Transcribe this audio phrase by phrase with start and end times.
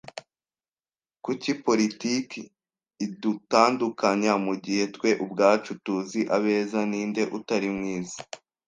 [1.23, 2.41] Kuki politiki
[3.05, 8.17] idutandukanya, mugihe twe ubwacu tuzi abeza ninde utari mwiza?